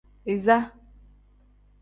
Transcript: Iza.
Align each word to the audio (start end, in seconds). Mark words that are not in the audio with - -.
Iza. 0.33 0.57